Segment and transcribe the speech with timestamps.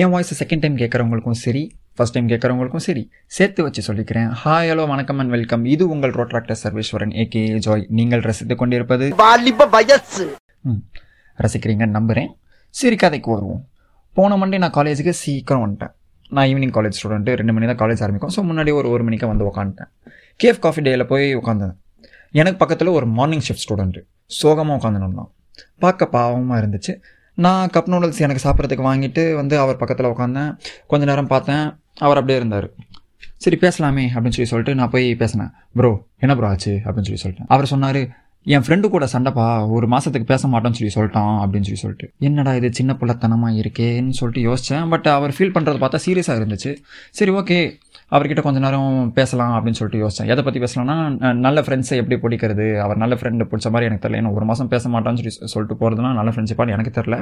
[0.00, 1.60] என் voice second time கேட்குறவங்களுக்கும் சரி
[1.96, 3.02] first time கேட்குறவங்களுக்கும் சரி
[3.36, 4.30] சேர்த்து வச்சு சொல்லிக்கிறேன்.
[4.40, 9.06] ஹாய் ஹலோ வணக்கம் அண்ட் வெல்கம் இது உங்கள் ரோட்ராக்டர் சர்வேஸ்வரன் ஏகே ஜாய் நீங்கள் ரசித்துக் கொண்டிருப்பது
[9.74, 10.24] வயசு.
[10.70, 10.80] ம்,
[11.38, 12.30] ரசிக்கிறீங்கன்னு நம்புகிறேன்
[12.74, 13.62] சரி கதைக்கு வருவோம்.
[14.16, 15.94] போன மண்டே நான் காலேஜுக்கு சீக்கிரம் வந்துட்டேன்.
[16.30, 18.34] நான் ஈவினிங் காலேஜ் ஸ்டூடெண்ட்டு ரெண்டு மணி தான் காலேஜ் ஆரம்பிக்கும்.
[18.36, 19.90] ஸோ முன்னாடி ஒரு ஒரு மணிக்கு வந்து உட்காந்துட்டேன்
[20.40, 21.74] கேஃப் காஃபி டேயில் போய் உட்காந்தேன்
[22.34, 24.02] எனக்கு பக்கத்தில் ஒரு மார்னிங் ஷிஃப்ட் ஸ்டூடெண்ட்டு
[24.40, 25.30] சோகமாக உட்காந்துருந்தான்
[25.78, 26.94] பார்க்க பாவமாக இருந்துச்சு.
[27.34, 32.38] நான் கப் நூடுல்ஸ் எனக்கு சாப்பிட்றதுக்கு வாங்கிட்டு வந்து அவர் பக்கத்தில் உட்காந்தேன் கொஞ்ச நேரம் பார்த்தேன் அவர் அப்படியே
[32.38, 32.70] இருந்தார்.
[33.36, 35.50] சரி பேசலாமே அப்படின்னு சொல்லி சொல்லிட்டு நான் போய் பேசினேன்.
[35.74, 36.80] ப்ரோ என்ன ப்ரோ ஆச்சு?
[36.84, 37.46] அப்படின்னு சொல்லி சொல்லிட்டேன்.
[37.48, 39.44] அவர் சொன்னார் என் ஃப்ரெண்டு கூட சண்டைப்பா
[39.74, 42.06] ஒரு மாதத்துக்கு பேச மாட்டோம்னு சொல்லி சொல்லிட்டான் அப்படின்னு சொல்லி சொல்லிட்டு.
[42.28, 46.72] என்னடா இது சின்ன பிள்ளைத்தனமாக இருக்கேன்னு சொல்லிட்டு யோசித்தேன் பட் அவர் ஃபீல் பண்ணுறது பார்த்தா சீரியஸாக இருந்துச்சு.
[47.18, 47.58] சரி ஓகே
[48.14, 50.96] அவர்கிட்ட கொஞ்ச நேரம் பேசலாம் அப்படின்னு சொல்லிட்டு யோசித்தேன் எதை பற்றி பேசலாம்னா
[51.46, 52.66] நல்ல ஃப்ரெண்ட்ஸை எப்படி பிடிக்கிறது?
[52.86, 54.20] அவர் நல்ல ஃப்ரெண்டு பிடிச்ச மாதிரி எனக்கு தெரியல.
[54.22, 57.18] ஏன்னா ஒரு மாதம் பேச மாட்டான்னு சொல்லி சொல்லிட்டு போகிறதுனா நல்ல ஃப்ரெண்ட்ஷிப்பான்னு எனக்கு தெரில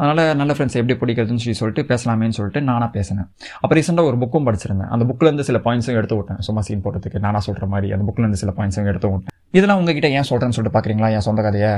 [0.00, 3.28] அதனால் நல்ல ஃப்ரெண்ட்ஸ் எப்படி பிடிக்கிறதுன்னு சொல்லி சொல்லிட்டு பேசலாமேன்னு சொல்லிட்டு நானாக பேசினேன்.
[3.62, 4.90] அப்போ ரீசெண்டாக ஒரு புக்கும் படிச்சிருந்தேன்.
[4.94, 6.40] அந்த புக்லேருந்து சில பாயிண்ட்ஸும் எடுத்து விட்டேன்.
[6.46, 9.34] சும்மா சீன் போடுறதுக்கு நானாக சொல்கிற மாதிரி அந்த புக்லேருந்து சில பாயிண்ட்ஸும் எடுத்து விட்டேன்.
[9.58, 11.72] இதெல்லாம் உங்ககிட்ட ஏன் சொல்கிறேன்னு சொல்லிட்டு பார்க்குறீங்களா என் சொந்த கதையை?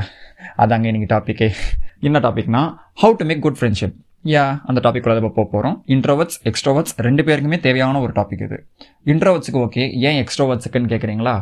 [0.65, 1.49] அதாங்க இன்றைக்கி டாப்பிக்கே
[2.09, 2.63] என்ன டாபிக்னா
[3.03, 3.97] how to make good friendship
[4.33, 8.59] யா அந்த டாபிக் கூட போக போகிறோம் இன்ட்ரோவர்ட்ஸ் எக்ஸ்ட்ரோவர்ட்ஸ் ரெண்டு பேருக்குமே தேவையான ஒரு டாபிக் இது.
[9.13, 11.35] இன்ட்ரோவர்ட்ஸுக்கு ஓகே ஏன் எக்ஸ்ட்ரோவர்ட்ஸுக்குன்னு கேட்குறீங்களா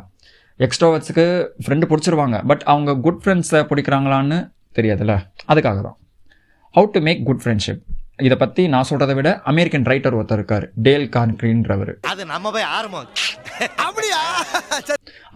[0.67, 1.25] எக்ஸ்ட்ரோவர்ட்ஸுக்கு
[1.65, 2.39] ஃப்ரெண்டு பிடிச்சிருவாங்க.
[2.51, 4.39] பட் அவங்க குட் ஃப்ரெண்ட்ஸை பிடிக்கிறாங்களான்னு
[4.79, 5.17] தெரியாதுல்ல?
[5.53, 5.99] அதுக்காக தான்
[6.75, 7.83] how to make good friendship
[8.19, 13.09] இதை பற்றி நான் சொல்கிறத விட அமெரிக்கன் ரைட்டர் ஒருத்தர் இருக்கார் டேல் கான்க்ரீன்றவர் அது நம்ம போய் ஆரம்பம்
[13.87, 14.21] அப்படியா?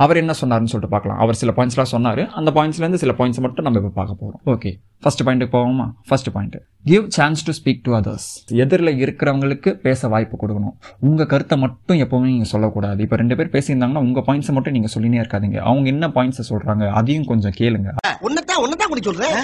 [0.05, 1.19] அவர் என்ன சொன்னார்னு சொல்லிட்டு பார்க்கலாம்.
[1.23, 2.23] அவர் சில பாயிண்ட்ஸ்லாம் சொன்னார்.
[2.39, 4.71] அந்த பாயிண்ட்ஸ்லேருந்து சில பாயிண்ட்ஸ் மட்டும் நம்ம இப்போ பார்க்க போகிறோம் ஓகே
[5.05, 5.87] ஃபர்ஸ்ட் பாயிண்ட்டுக்கு போவோமா?
[6.09, 6.57] First point
[6.91, 8.29] give chance to speak to others
[8.65, 10.75] எதிரில் இருக்கிறவங்களுக்கு பேச வாய்ப்பு கொடுக்கணும்.
[11.09, 13.01] உங்கள் கருத்தை மட்டும் எப்போவுமே நீங்கள் சொல்லக்கூடாது.
[13.07, 15.59] இப்போ ரெண்டு பேர் பேசியிருந்தாங்கன்னா உங்கள் பாயிண்ட்ஸை மட்டும் நீங்கள் சொல்லினே இருக்காதீங்க.
[15.71, 17.91] அவங்க என்ன பாயிண்ட்ஸை சொல்கிறாங்க அதையும் கொஞ்சம் கேளுங்க.
[18.29, 19.39] உன்னதான் உன்னதான் குடி சொல்றேன்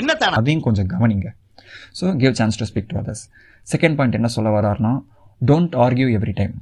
[0.00, 1.30] என்னத்தான அதையும் கொஞ்சம் கவனிங்க.
[2.00, 3.24] So give chance to speak to others
[3.72, 4.94] second point என்ன சொல்ல வர்றாருன்னா
[5.40, 6.54] டோன்ட் ஆர்கியூ எவ்ரி டைம்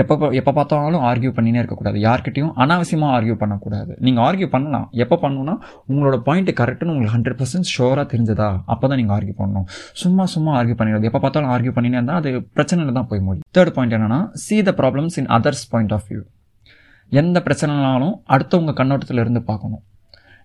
[0.00, 1.98] எப்போ எப்போ பார்த்தாலும் ஆர்கியூ பண்ணினே இருக்கக்கூடாது.
[2.06, 3.92] யார்கிட்டையும் அனாவசியமாக ஆர்கியூ பண்ணக்கூடாது.
[4.06, 5.54] நீங்கள் ஆர்கியூ பண்ணலாம் எப்போ பண்ணணும்னா
[5.90, 8.48] உங்களோட பாயிண்ட் கரெக்டுன்னு உங்களுக்கு ஹண்ட்ரட் பர்சன்ட் ஷோராக தெரிஞ்சதா?
[8.74, 9.66] அப்போ தான் நீங்கள் ஆர்கியூ பண்ணணும்.
[10.02, 11.08] சும்மா சும்மா ஆர்கியூ பண்ணிடுறது.
[11.10, 13.46] எப்போ பார்த்தாலும் ஆர்கியூ பண்ணினே இருந்தால் அது பிரச்சனையில் தான் போய் முடியும்.
[13.58, 16.22] தேர்ட் பாயிண்ட் என்னன்னா see the problems in others point of view
[17.22, 19.82] எந்த பிரச்சனைனாலும் அடுத்தவங்க கண்ணோட்டத்தில் இருந்து பார்க்கணும்.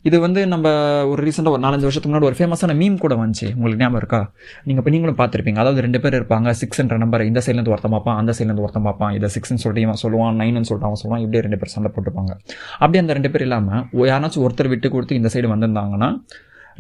[0.08, 0.68] இது வந்து நம்ம
[1.12, 3.47] ஒரு ரீசெண்டாக ஒரு நாலஞ்சு வருஷத்துக்கு முன்னாடி ஒரு ஃபேமஸான மீம் கூட வந்துச்சு.
[3.58, 4.19] உங்களுக்கு ஞாபகம் இருக்கா?
[4.68, 5.59] நீங்கள் இப்போ நீங்களும் பார்த்துருப்பீங்க.
[5.63, 6.53] அதாவது ரெண்டு பேர் இருப்பாங்க.
[6.62, 9.13] சிக்ஸ்ன்ற நம்பர் இந்த சைட்லேருந்து ஒருத்தன் பார்ப்பான் அந்த சைட்லேருந்து ஒருத்தன் பார்ப்பான்.
[9.18, 11.24] இதை சிக்ஸ்னு சொல்லிட்டு இவன் சொல்லுவான் நைன்னு சொல்லிட்டு அவன் சொல்லுவான்.
[11.25, 12.34] இப்படியே ரெண்டு பேர் சண்டை போட்டுப்பாங்க.
[12.81, 16.12] அப்படியே அந்த ரெண்டு பேர் இல்லாமல் யாராச்சும் ஒருத்தர் விட்டு கொடுத்து இந்த சைடு வந்திருந்தாங்கன்னா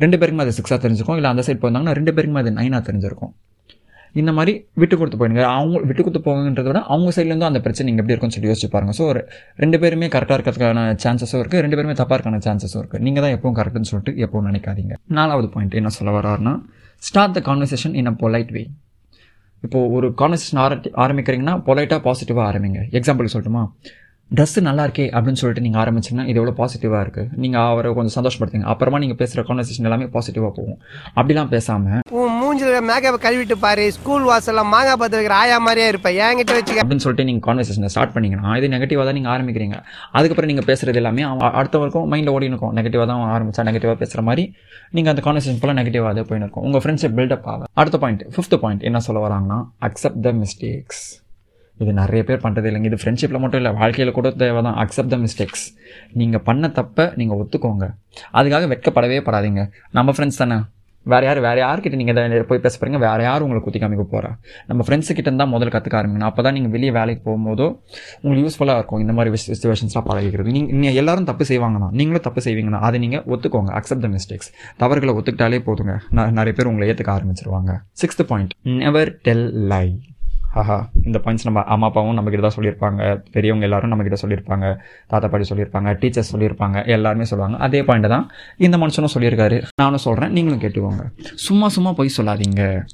[0.03, 1.19] ரெண்டு பேருக்குமே அது சிக்ஸாக தெரிஞ்சிருக்கும்.
[1.21, 3.33] இல்லை அந்த சைடு போயிருந்தாங்கன்னா ரெண்டு பேருக்குமே அது நைனாக தெரிஞ்சிருக்கும்.
[4.21, 5.43] இந்த மாதிரி விட்டு கொடுத்து போயிடுங்க.
[5.57, 8.93] அவங்க விட்டு கொடுத்து போங்கன்றத விட அவங்க சைட்லேருந்து அந்த பிரச்சனை நீங்கள் எப்படி இருக்கும்னு சொல்லி யோசிச்சு பாருங்க.
[8.99, 9.21] ஸோ ஒரு
[9.63, 13.57] ரெண்டு பேருமே கரெக்டாக இருக்கிறதுக்கான சான்சஸும் இருக்குது ரெண்டு பேருமே தப்பாக இருக்கான சான்சஸும் இருக்குது நீங்கள் தான் எப்பவும்
[13.59, 14.95] கரெக்டுன்னு சொல்லிட்டு எப்பவும் நினைக்காதீங்க.
[15.19, 16.55] நாலாவது பாயிண்ட் என்ன சொல்ல வர்றாருன்னா
[17.09, 18.63] start the conversation in a polite way
[19.65, 20.73] இப்போது ஒரு கான்வர்சேஷன் ஆர
[21.03, 22.81] ஆரம்பிக்கிறீங்கன்னா பொலைட்டாக பாசிட்டிவாக ஆரம்பிங்க.
[22.99, 23.63] எக்ஸாம்பிள் சொல்லட்டுமா?
[24.35, 28.67] ட்ரெஸ்ஸு நல்லா இருக்கே அப்படின்னு சொல்லிட்டு நீங்கள் ஆரம்பிச்சிங்கன்னா இது எவ்வளோ பாசிட்டிவாக இருக்குது நீங்கள் அவரை கொஞ்சம் சந்தோஷப்படுத்துங்க.
[28.73, 30.79] அப்புறமா நீங்கள் பேசுகிற கான்வர்சேஷன் எல்லாமே பாசிட்டிவாக போகும்.
[31.19, 32.01] அப்படிலாம் பேசாமல்
[32.39, 33.85] மூஞ்சில மேக்கப் கழுவிட்டு பாரு.
[33.97, 36.09] ஸ்கூல் வாசல்ல மாங்காய் பத்து வைக்கிற ஆயா மாதிரியே இருப்ப.
[36.25, 36.83] என்கிட்ட வச்சுக்க.
[36.83, 39.77] அப்படின்னு சொல்லிட்டு நீங்கள் கான்வர்சேஷனை ஸ்டார்ட் பண்ணீங்கன்னா இது நெகட்டிவாக தான் நீங்கள் ஆரம்பிக்கிறீங்க.
[40.17, 41.23] அதுக்கப்புறம் நீங்கள் பேசுகிறது எல்லாமே
[41.59, 44.45] அடுத்தவருக்கும் மைண்டில் ஓடி இருக்கும் நெகட்டிவாக தான் ஆரம்பிச்சா நெகட்டிவாக பேசுகிற மாதிரி
[44.97, 48.57] நீங்கள் அந்த கான்வர்சேஷன் ஃபுல்லாக நெகட்டிவாக அதே போயின்னு இருக்கும் உங்கள் ஃப்ரெண்ட்ஷிப் பில்டப் ஆகும் அடுத்த பாயிண்ட் ஃபிஃப்த்
[48.65, 51.05] பாயிண்ட் என்ன சொல்ல வராங்கன்னா அக்செப்ட் த மிஸ்டேக்ஸ்
[51.77, 52.85] இது நிறைய பேர் பண்ணுறது இல்லைங்க.
[52.85, 55.77] இது ஃப்ரெண்ட்ஷிப்பில் மட்டும் இல்லை வாழ்க்கையில் கூட தேவை தான் அக்செப்ட் த மிஸ்டேக்ஸ்
[56.11, 57.95] நீங்கள் பண்ண தப்பை நீங்கள் ஒத்துக்கோங்க.
[58.33, 59.71] அதுக்காக வெட்கப்படவே படாதீங்க.
[59.91, 60.55] நம்ம ஃப்ரெண்ட்ஸ் தானே?
[61.03, 64.29] வேறு யார் வேறு யார்கிட்ட நீங்கள் போய் பேச போகிறீங்க வேறு யார் உங்களை குத்தி காமிக்க போகிறா
[64.67, 66.19] நம்ம ஃப்ரெண்ட்ஸுக்கிட்ட இருந்தால் முதல்ல கற்றுக்க ஆரம்பிங்க.
[66.19, 67.79] அப்போ தான் நீங்கள் வெளியே வேலைக்கு போகும்போதோ
[68.21, 68.99] உங்களுக்கு யூஸ்ஃபுல்லாக இருக்கும்.
[68.99, 70.51] இந்த மாதிரி சுச்சுவேஷன்ஸ்லாம் பழகிக்கிறது.
[70.51, 71.89] நீங்கள் எல்லோரும் தப்பு செய்வாங்க தான்.
[71.91, 73.69] நீங்களும் தப்பு செய்வீங்கன்னா அதை நீங்கள் ஒத்துக்கோங்க.
[73.69, 75.99] அக்செப்ட் த மிஸ்டேக்ஸ் தவறுகளை ஒத்துக்கிட்டாலே போதுங்க.
[76.11, 77.77] ந- நிறைய பேர் உங்களை ஏற்றுக்க ஆரம்பிச்சிருவாங்க.
[78.05, 80.01] Sixth point never tell lie
[80.59, 80.89] ஆஹா.
[81.05, 83.23] இந்த பாயிண்ட்ஸ் நம்ம அம்மா அப்பாவும் நம்மக்கிட்ட தான் சொல்லியிருப்பாங்க.
[83.31, 84.77] பெரியவங்க எல்லாரும் நம்மக்கிட்ட சொல்லியிருப்பாங்க.
[85.07, 85.89] தாத்தா பாட்டி சொல்லியிருப்பாங்க.
[86.01, 86.87] டீச்சர்ஸ் சொல்லியிருப்பாங்க.
[86.87, 87.59] எல்லாருமே சொல்லுவாங்க.
[87.67, 89.63] அதே பாயிண்ட் தான் இந்த மனுஷனும் சொல்லியிருக்காரு.
[89.81, 91.03] நானும் சொல்கிறேன் நீங்களும் கேட்டுக்கோங்க.
[91.47, 92.85] சும்மா சும்மா பொய் சொல்லாதீங்க.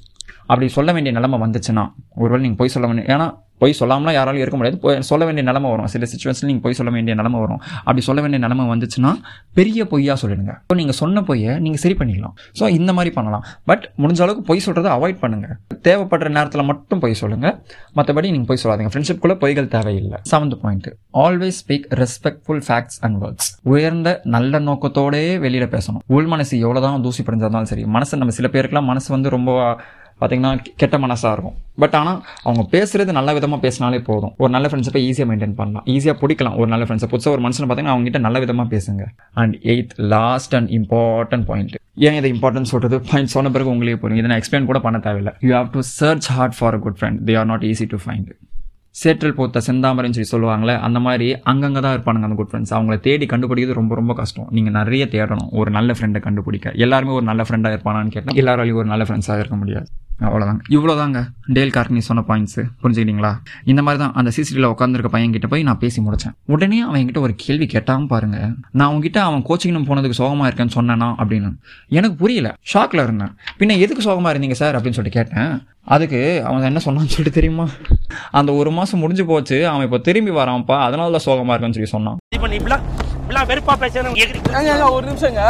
[0.46, 1.84] அப்படி சொல்ல வேண்டிய நிலைமை வந்துச்சுன்னா
[2.14, 3.26] ஒருவேளை நீங்கள் பொய் சொல்ல வேண்டிய ஏன்னா
[3.62, 4.78] பொய் சொல்லாமலாம் யாராலும் இருக்க முடியாது.
[4.84, 5.88] போய் சொல்ல வேண்டிய நிலமை வரும்.
[5.94, 7.60] சில சுச்சுவேஷன் நீங்கள் பொய் சொல்ல வேண்டிய நிலமை வரும்.
[7.86, 9.12] அப்படி சொல்ல வேண்டிய நிலமை வந்துச்சுன்னா
[9.58, 10.54] பெரிய பொய்யாக சொல்லிடுங்க.
[10.64, 12.34] இப்போ நீங்கள் சொன்ன பொய்யை நீங்கள் சரி பண்ணிக்கலாம்.
[12.60, 13.44] ஸோ இந்த மாதிரி பண்ணலாம்.
[13.72, 15.54] பட் முடிஞ்ச அளவுக்கு பொய் சொல்கிறத அவாய்ட் பண்ணுங்கள்
[15.88, 17.56] தேவைப்படுற நேரத்தில் மட்டும் பொய் சொல்லுங்கள்
[17.98, 18.92] மற்றபடி நீங்கள் பொய் சொல்லாதீங்க.
[18.94, 20.20] ஃப்ரெண்ட்ஷிப்குள்ளே பொய்கள் தேவையில்லை.
[20.32, 20.90] Seventh point
[21.24, 26.02] always speak respectful facts and words உயர்ந்த நல்ல நோக்கத்தோடே வெளியில் பேசணும்.
[26.16, 29.50] உள் மனசு எவ்வளோ தான் தூசி படிஞ்சாலும் சரி மனசு நம்ம சில பேருக்குலாம் மனசு வந்து ரொம்ப
[30.20, 31.56] பார்த்தீங்கன்னா கெட்ட மனசாக இருக்கும்.
[31.82, 34.32] பட் ஆனால் அவங்க பேசுறது நல்ல விதமாக பேசினாலே போதும்.
[34.42, 35.86] ஒரு நல்ல ஃப்ரெண்ட்ஸை ஈஸியாக மெயின்டைன் பண்ணலாம்.
[35.94, 39.04] ஈஸியாக பிடிக்கலாம் ஒரு நல்ல ஃப்ரெண்ட்ஸை புதுசாக ஒரு மனுஷன் பார்த்தீங்கன்னா அவங்ககிட்ட நல்ல விதமாக பேசுங்க.
[39.42, 41.76] And eighth last and important point
[42.08, 45.32] ஏன் இதை இம்பார்ட்டன்ஸ் சொல்கிறது பாயிண்ட் சொன்ன பிறகு உங்களுக்கு போகிறீங்க இதை நான் எக்ஸ்பிளைன் கூட பண்ண தேவையில்லை.
[45.48, 48.30] You have to search hard for a good friend they are not easy to find
[49.02, 53.26] சேற்றல் போத்த செந்தாமரைன்னு சொல்லி சொல்லுவாங்களே அந்த மாதிரி அங்கங்கே தான் இருப்பானுங்க அந்த குட் ஃப்ரெண்ட்ஸ் அவங்கள தேடி
[53.32, 54.48] கண்டுபிடிக்கிறது ரொம்ப ரொம்ப கஷ்டம்.
[54.56, 55.50] நீங்கள் நிறைய தேடணும்.
[55.60, 56.72] ஒரு நல்ல ஃப்ரெண்டை கண்டுபிடிக்க.
[56.84, 59.88] எல்லாருமே ஒரு நல்ல ஃப்ரெண்டாக இருப்பானான்னு கேட்டால் எல்லாராலையும் ஒரு நல்ல ஃப்ரெண்ட்ஸாக இருக்க முடியாது.
[60.26, 61.20] அவ்வளோதாங்க இவ்வளோதாங்க
[61.56, 63.32] டேல் கார்னி சொன்ன பாயிண்ட்ஸு புரிஞ்சுக்கிட்டீங்களா?
[63.64, 67.20] இந்த மாதிரி தான் அந்த சிசிடியில் உட்காந்துருக்க பையன் கிட்ட போய் நான் பேசி முடித்தேன் உடனே அவன் என்கிட்ட
[67.26, 68.38] ஒரு கேள்வி கேட்டாமல் பாருங்க.
[68.78, 71.50] நான் உங்ககிட்ட அவன் கோச்சிங் போனதுக்கு சோகமாக இருக்கேன்னு சொன்னேனா அப்படின்னு.
[71.88, 72.50] எனக்கு புரியல.
[72.74, 73.32] ஷாக்கில் இருந்தேன்.
[73.60, 75.52] பின்ன எதுக்கு சோகமாக இருந்தீங்க சார் அப்படின்னு சொல்லிட்டு கேட்டேன்.
[75.86, 77.64] அதுக்கு அவன் என்ன சொன்னான்னு சொல்லிட்டு தெரியுமா?
[78.30, 82.18] அந்த ஒரு மாதம் முடிஞ்சு போச்சு அவன் இப்போ திரும்பி வரான்ப்பா அதனால தான் சோகமாக இருக்குன்னு சொல்லி சொன்னான்.
[82.28, 82.84] இப்ப நீ இப்படிலாம்
[83.20, 83.74] இப்படிலாம் வெறுப்பா
[84.96, 85.42] ஒரு நிமிஷங்க!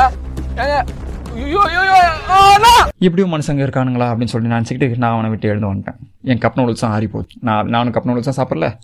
[3.01, 6.01] இப்படியும் மனுஷங்க இருக்கானுங்களா அப்படின்னு சொல்லி நினச்சிக்கிட்டு நான் அவனை விட்டு எழுந்து வந்துட்டேன்.
[6.25, 7.39] என் கப் நூடுல்ஸும் ஆறி போச்சு.
[7.41, 8.79] நான் நானும் கப் நூடுல்ஸும் சாப்பிடல.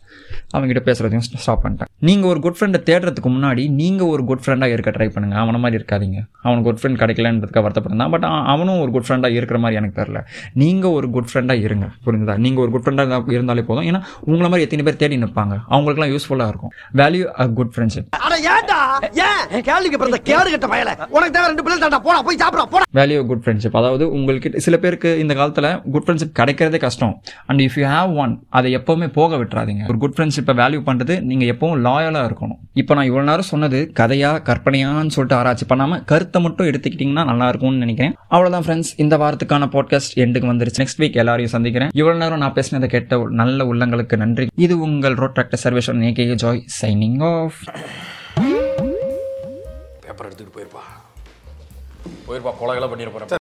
[0.57, 1.85] அவங்ககிட்ட பேசுறதையும் ஸ்டாப் பண்ணிட்டேன்.
[1.99, 5.39] நீங்கள் ஒரு குட் ஃப்ரெண்டை தேடுறதுக்கு முன்னாடி நீங்கள் ஒரு குட் ஃப்ரெண்டாக இருக்க ட்ரை பண்ணுங்க.
[5.39, 6.19] அவனை மாதிரி இருக்காதீங்க.
[6.43, 10.91] அவனுக்கு குட் ஃப்ரெண்ட் கிடைக்கலன்றதுக்கு வருத்தப்படுந்தான் பட் அவனும் ஒரு குட் ஃப்ரெண்டாக இருக்கிற மாதிரி எனக்கு தெரில நீங்கள்
[10.91, 11.89] ஒரு குட் ஃப்ரெண்டாக இருங்க.
[12.07, 12.37] புரிஞ்சுதா?
[12.37, 13.85] நீங்கள் ஒரு குட் ஃப்ரெண்டாக இருந்தாலே போதும்.
[13.85, 16.71] ஏன்னா உங்களை மாதிரி எத்தனை பேர் தேடி நிற்பாங்க அவங்களுக்குலாம் யூஸ்ஃபுல்லாக இருக்கும்.
[16.95, 18.09] Value a good friendship
[22.95, 27.23] value good friendship அதாவது உங்களுக்கு சில பேருக்கு இந்த காலத்தில் குட் ஃப்ரெண்ட்ஷிப் கிடைக்கிறதே கஷ்டம்.
[27.51, 29.85] And if you have one அதை எப்போவுமே போக விட்டுறாதீங்க.
[29.91, 32.61] ஒரு குட் ஃப்ரெண்ட்ஷிப்பை வேல்யூ பண்ணுறது நீங்கள் எப்பவும் லாயலாக இருக்கணும்.
[32.83, 37.85] இப்போ நான் இவ்வளோ நேரம் சொன்னது கதையாக கற்பனையான்னு சொல்லிட்டு ஆராய்ச்சி பண்ணாமல் கருத்தை மட்டும் எடுத்துக்கிட்டிங்கன்னா நல்லா இருக்கும்னு
[37.85, 38.15] நினைக்கிறேன்.
[38.35, 40.83] அவ்வளோதான் ஃப்ரெண்ட்ஸ் இந்த வாரத்துக்கான பாட்காஸ்ட் எண்டுக்கு வந்துருச்சு.
[40.85, 41.93] நெக்ஸ்ட் வீக் எல்லாரையும் சந்திக்கிறேன்.
[42.01, 44.49] இவ்வளோ நேரம் நான் பேசினதை கேட்ட நல்ல உள்ளங்களுக்கு நன்றி.
[44.67, 47.61] இது உங்கள் road tractor சர்வேஷன் AK Joy signing of
[50.05, 50.85] paper எடுத்துட்டு போயிருப்பா.
[52.29, 53.40] போயிருப்பா கொலைகளை பண்ணிட போறேன்.